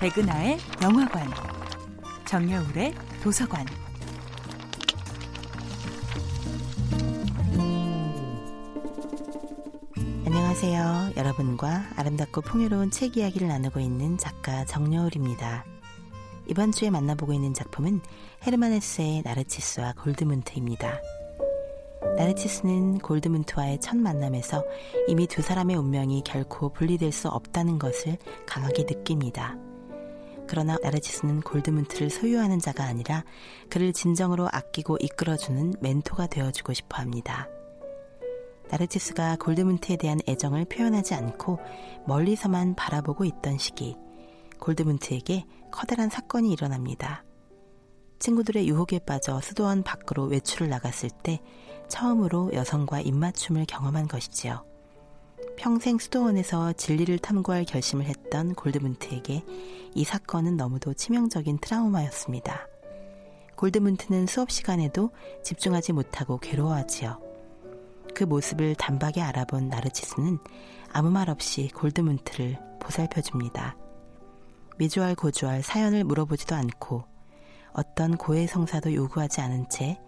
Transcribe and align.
백은하의 0.00 0.56
영화관, 0.82 1.28
정여울의 2.24 2.94
도서관. 3.22 3.66
안녕하세요. 10.24 11.12
여러분과 11.18 11.84
아름답고 11.96 12.40
풍요로운 12.40 12.90
책 12.90 13.18
이야기를 13.18 13.46
나누고 13.48 13.78
있는 13.80 14.16
작가 14.16 14.64
정여울입니다. 14.64 15.66
이번 16.46 16.72
주에 16.72 16.88
만나보고 16.88 17.34
있는 17.34 17.52
작품은 17.52 18.00
헤르만 18.46 18.72
헤스의 18.72 19.20
나르치스와 19.22 19.92
골드문트입니다. 20.02 20.98
나르치스는 22.16 23.00
골드문트와의 23.00 23.80
첫 23.80 23.98
만남에서 23.98 24.64
이미 25.08 25.26
두 25.26 25.42
사람의 25.42 25.76
운명이 25.76 26.22
결코 26.24 26.70
분리될 26.70 27.12
수 27.12 27.28
없다는 27.28 27.78
것을 27.78 28.16
강하게 28.46 28.84
느낍니다. 28.84 29.58
그러나 30.50 30.76
나르치스는 30.82 31.42
골드문트를 31.42 32.10
소유하는 32.10 32.58
자가 32.58 32.82
아니라 32.82 33.22
그를 33.68 33.92
진정으로 33.92 34.48
아끼고 34.50 34.96
이끌어주는 34.98 35.74
멘토가 35.80 36.26
되어주고 36.26 36.72
싶어 36.72 36.98
합니다. 36.98 37.48
나르치스가 38.68 39.36
골드문트에 39.36 39.96
대한 39.96 40.18
애정을 40.28 40.64
표현하지 40.64 41.14
않고 41.14 41.60
멀리서만 42.04 42.74
바라보고 42.74 43.24
있던 43.26 43.58
시기, 43.58 43.96
골드문트에게 44.58 45.44
커다란 45.70 46.10
사건이 46.10 46.50
일어납니다. 46.50 47.22
친구들의 48.18 48.68
유혹에 48.68 48.98
빠져 48.98 49.40
수도원 49.40 49.84
밖으로 49.84 50.24
외출을 50.24 50.68
나갔을 50.68 51.10
때 51.22 51.38
처음으로 51.86 52.50
여성과 52.54 53.02
입맞춤을 53.02 53.66
경험한 53.66 54.08
것이지요. 54.08 54.64
평생 55.60 55.98
수도원에서 55.98 56.72
진리를 56.72 57.18
탐구할 57.18 57.66
결심을 57.66 58.06
했던 58.06 58.54
골드문트에게 58.54 59.44
이 59.94 60.04
사건은 60.04 60.56
너무도 60.56 60.94
치명적인 60.94 61.58
트라우마였습니다. 61.58 62.66
골드문트는 63.56 64.26
수업 64.26 64.50
시간에도 64.50 65.10
집중하지 65.44 65.92
못하고 65.92 66.38
괴로워하지요. 66.38 67.20
그 68.14 68.24
모습을 68.24 68.74
단박에 68.76 69.20
알아본 69.20 69.68
나르치스는 69.68 70.38
아무 70.94 71.10
말 71.10 71.28
없이 71.28 71.68
골드문트를 71.74 72.56
보살펴줍니다. 72.80 73.76
미주알 74.78 75.14
고주알 75.14 75.62
사연을 75.62 76.04
물어보지도 76.04 76.54
않고 76.54 77.04
어떤 77.74 78.16
고해 78.16 78.46
성사도 78.46 78.94
요구하지 78.94 79.42
않은 79.42 79.68
채 79.68 80.00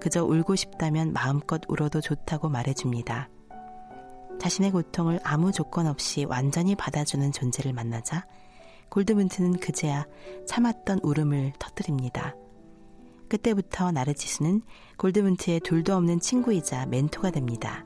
그저 0.00 0.24
울고 0.24 0.56
싶다면 0.56 1.12
마음껏 1.12 1.62
울어도 1.68 2.00
좋다고 2.00 2.48
말해줍니다. 2.48 3.30
자신의 4.38 4.70
고통을 4.70 5.20
아무 5.22 5.52
조건 5.52 5.86
없이 5.86 6.24
완전히 6.24 6.74
받아주는 6.74 7.32
존재를 7.32 7.72
만나자 7.72 8.26
골드문트는 8.90 9.58
그제야 9.58 10.06
참았던 10.46 11.00
울음을 11.02 11.52
터뜨립니다. 11.58 12.34
그때부터 13.28 13.90
나르치스는 13.90 14.62
골드문트의 14.98 15.60
둘도 15.60 15.94
없는 15.94 16.20
친구이자 16.20 16.86
멘토가 16.86 17.30
됩니다. 17.30 17.84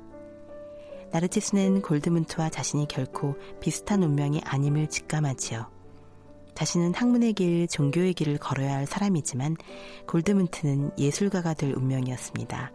나르치스는 1.13 1.83
골드문트와 1.83 2.51
자신이 2.51 2.87
결코 2.87 3.37
비슷한 3.61 4.03
운명이 4.03 4.43
아님을 4.45 4.89
직감하지요. 4.89 5.67
자신은 6.55 6.95
학문의 6.95 7.33
길, 7.33 7.67
종교의 7.69 8.13
길을 8.13 8.39
걸어야 8.39 8.75
할 8.75 8.87
사람이지만 8.87 9.57
골드문트는 10.07 10.93
예술가가 10.99 11.55
될 11.55 11.73
운명이었습니다. 11.75 12.73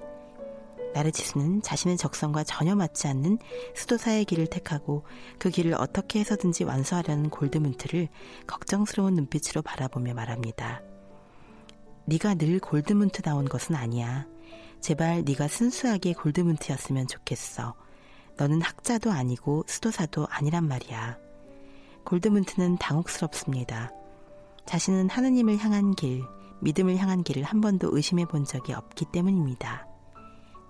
나르치스는 0.96 1.62
자신의 1.62 1.98
적성과 1.98 2.46
전혀 2.46 2.74
맞지 2.74 3.08
않는 3.10 3.38
수도사의 3.76 4.24
길을 4.24 4.48
택하고 4.48 5.04
그 5.38 5.50
길을 5.50 5.74
어떻게 5.74 6.20
해서든지 6.20 6.64
완수하려는 6.64 7.30
골드문트를 7.30 8.08
걱정스러운 8.48 9.16
눈빛으로 9.16 9.62
바라보며 9.62 10.14
말합니다. 10.14 10.82
네가 12.06 12.36
늘 12.36 12.60
골드문트다운 12.60 13.50
것은 13.50 13.76
아니야. 13.76 14.26
제발 14.80 15.24
네가 15.26 15.50
순수하게 15.50 16.14
골드문트였으면 16.14 17.08
좋겠어. 17.08 17.76
너는 18.38 18.62
학자도 18.62 19.12
아니고 19.12 19.66
수도사도 19.68 20.28
아니란 20.30 20.68
말이야. 20.68 21.18
골드문트는 22.06 22.78
당혹스럽습니다. 22.78 23.92
자신은 24.66 25.10
하느님을 25.10 25.58
향한 25.58 25.94
길, 25.96 26.24
믿음을 26.62 26.98
향한 26.98 27.24
길을 27.24 27.44
한 27.44 27.60
번도 27.60 27.90
의심해 27.96 28.26
본 28.26 28.46
적이 28.46 28.74
없기 28.74 29.06
때문입니다. 29.12 29.95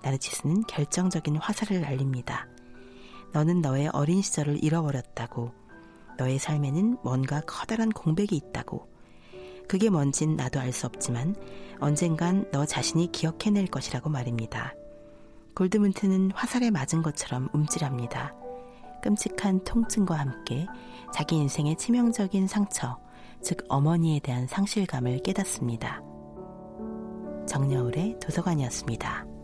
나르치스는 0.06 0.64
결정적인 0.68 1.38
화살을 1.38 1.82
날립니다. 1.82 2.48
너는 3.34 3.62
너의 3.62 3.90
어린 3.90 4.22
시절을 4.22 4.64
잃어버렸다고. 4.64 5.52
너의 6.18 6.40
삶에는 6.40 7.00
뭔가 7.04 7.42
커다란 7.42 7.90
공백이 7.90 8.36
있다고. 8.36 8.88
그게 9.68 9.90
뭔진 9.90 10.36
나도 10.36 10.60
알 10.60 10.72
수 10.72 10.86
없지만 10.86 11.36
언젠간 11.80 12.52
너 12.52 12.66
자신이 12.66 13.12
기억해낼 13.12 13.68
것이라고 13.68 14.10
말입니다. 14.10 14.74
골드문트는 15.56 16.32
화살에 16.32 16.70
맞은 16.70 17.02
것처럼 17.02 17.50
움찔합니다. 17.52 18.34
끔찍한 19.02 19.64
통증과 19.64 20.16
함께 20.16 20.68
자기 21.14 21.36
인생의 21.38 21.78
치명적인 21.78 22.48
상처, 22.48 22.98
즉 23.42 23.66
어머니에 23.70 24.20
대한 24.20 24.48
상실감을 24.48 25.20
깨닫습니다. 25.24 26.02
정여울의 27.48 28.20
도서관이었습니다. 28.20 29.35